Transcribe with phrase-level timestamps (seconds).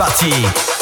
[0.00, 0.79] Party.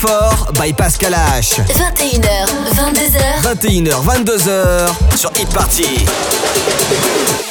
[0.00, 1.60] Before by Pascal H.
[1.60, 3.42] 21h, 22h.
[3.42, 7.49] 21h, 22h sur Hit Party.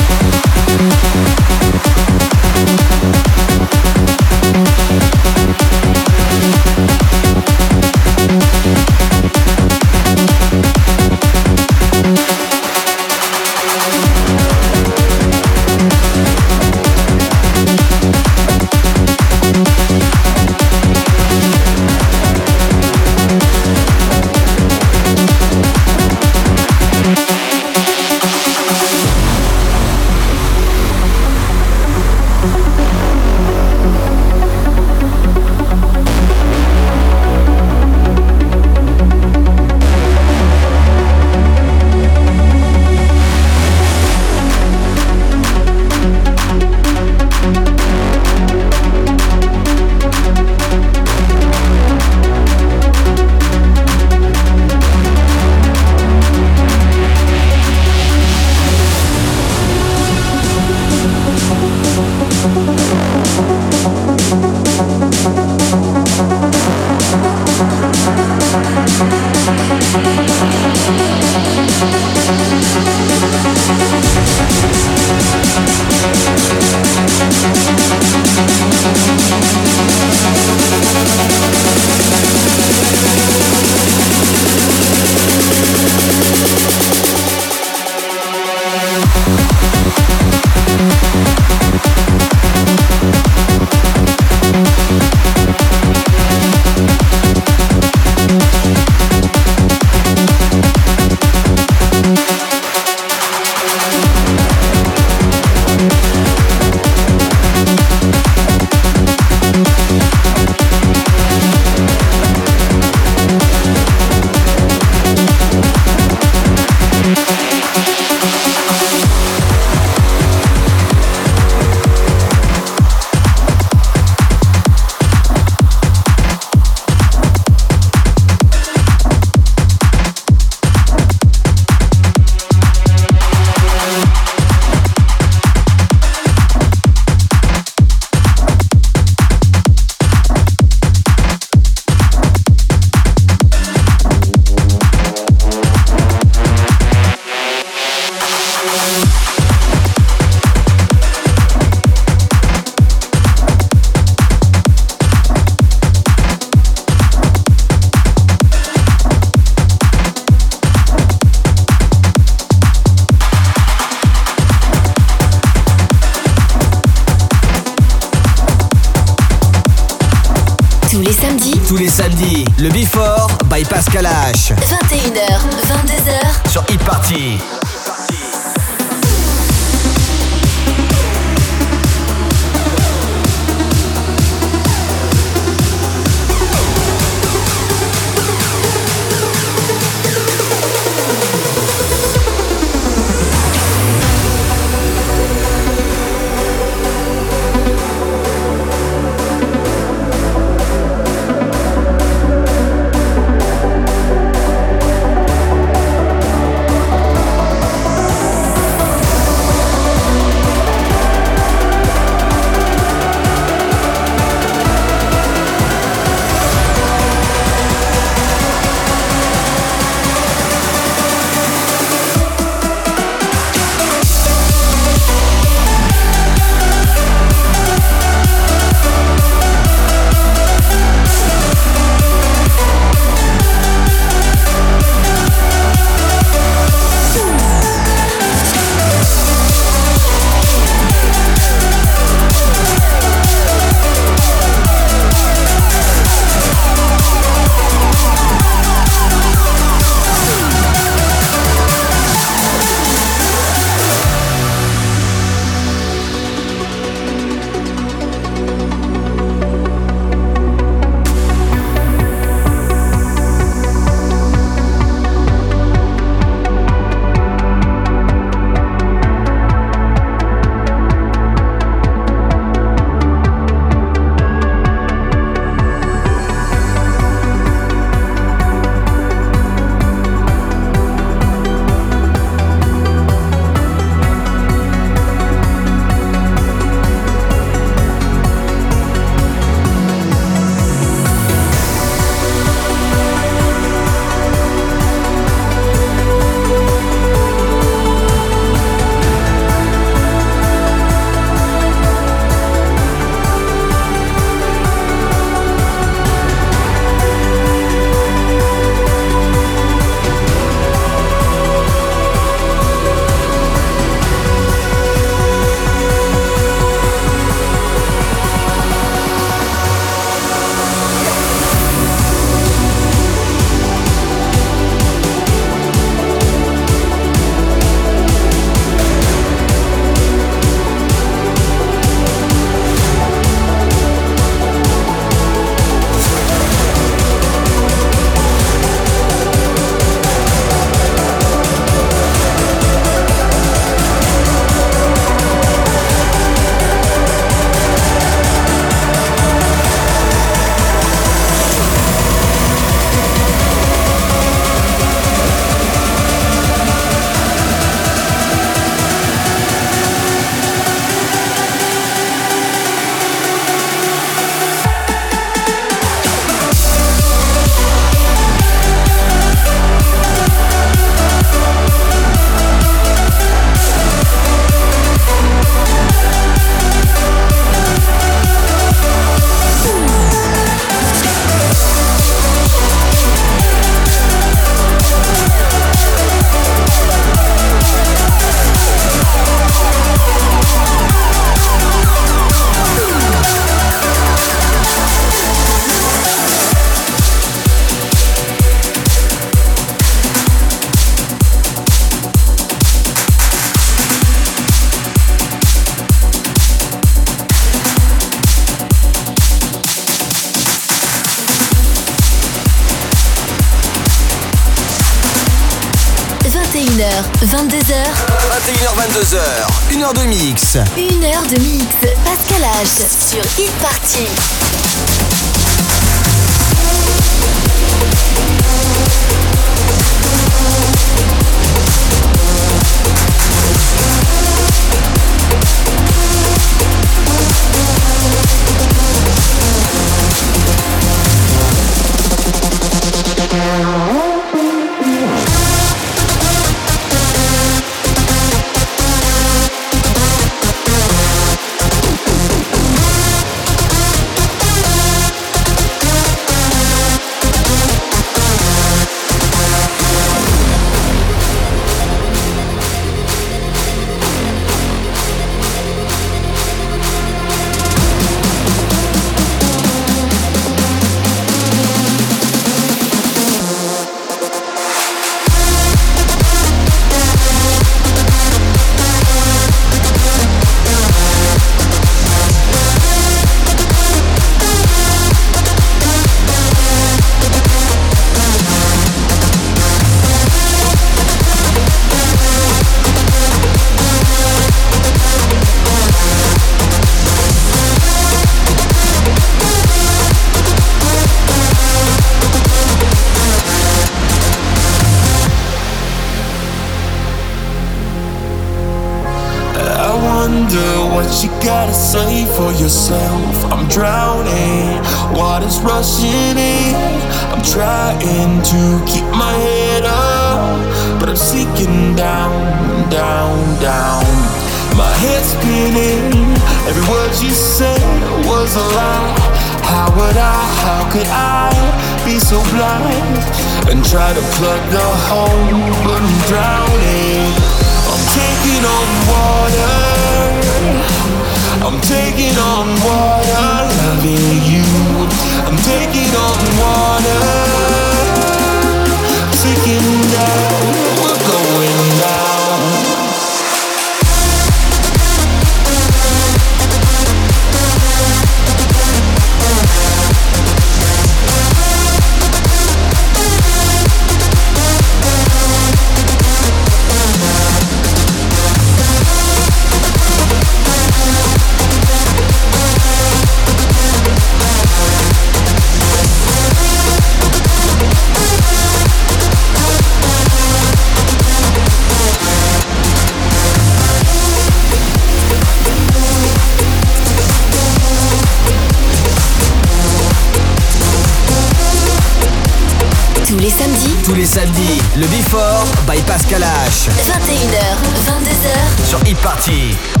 [594.97, 596.89] Le Before by Pascal H.
[597.07, 598.89] 21h, 22h.
[598.89, 600.00] Sur Hit Party.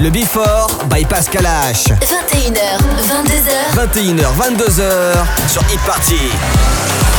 [0.00, 1.92] Le Before by Pascal H.
[2.00, 3.74] 21h, 22h.
[3.74, 5.12] 21h, 22h
[5.46, 7.09] sur Hit Party.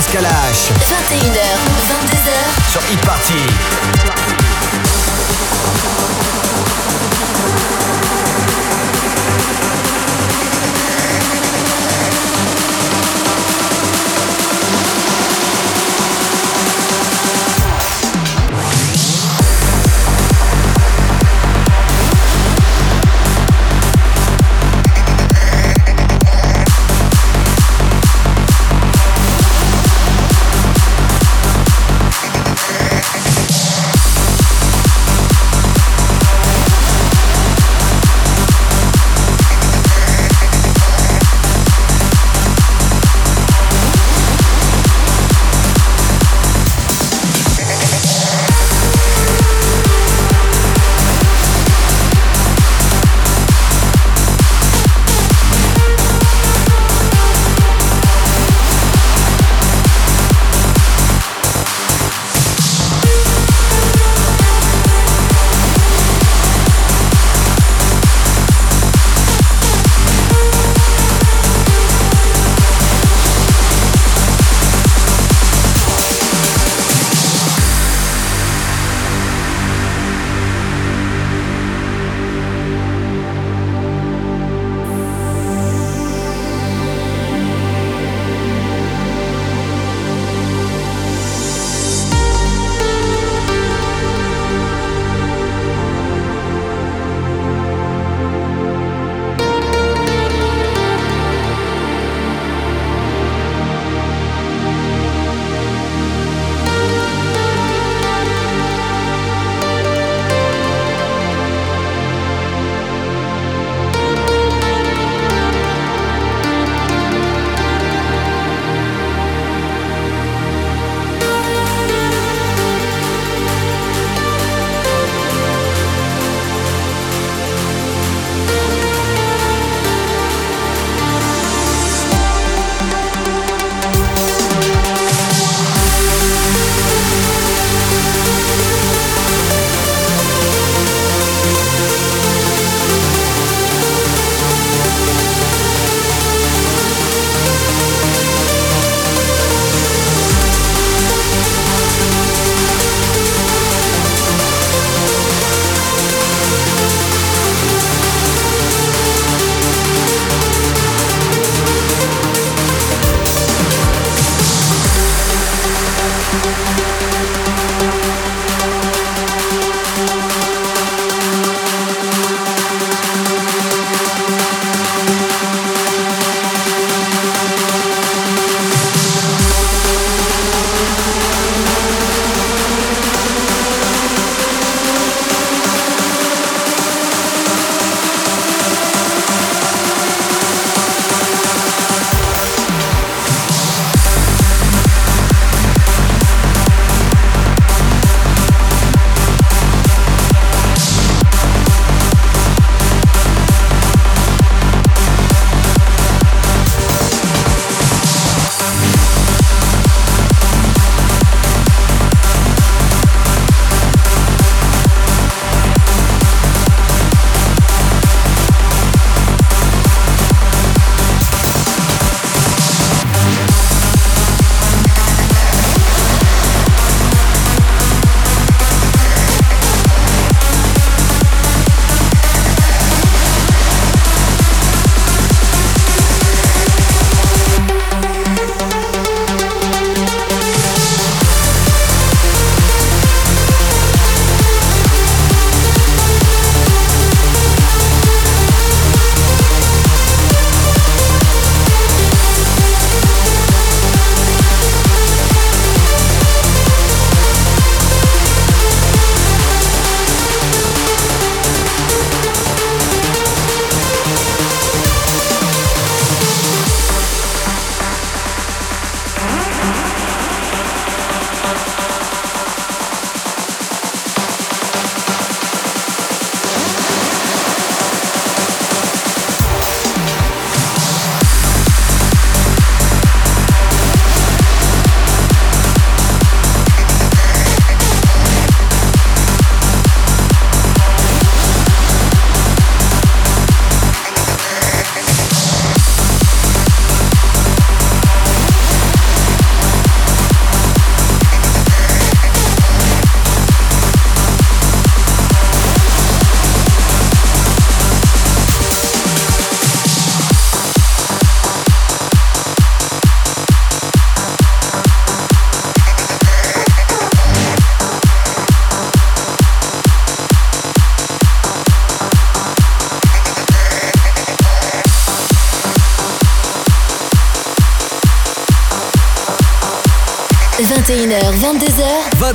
[0.00, 0.72] Pascal H.
[0.88, 1.49] 21h,